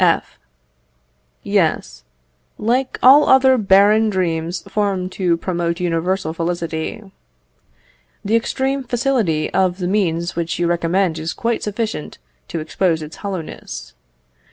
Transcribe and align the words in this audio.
F. 0.03 0.39
Yes, 1.43 2.03
like 2.57 2.97
all 3.03 3.29
other 3.29 3.55
barren 3.59 4.09
dreams 4.09 4.63
formed 4.67 5.11
to 5.11 5.37
promote 5.37 5.79
universal 5.79 6.33
felicity. 6.33 7.03
The 8.25 8.35
extreme 8.35 8.83
facility 8.83 9.53
of 9.53 9.77
the 9.77 9.85
means 9.87 10.35
which 10.35 10.57
you 10.57 10.65
recommend 10.65 11.19
is 11.19 11.33
quite 11.33 11.61
sufficient 11.61 12.17
to 12.47 12.59
expose 12.59 13.03
its 13.03 13.17
hollowness. 13.17 13.93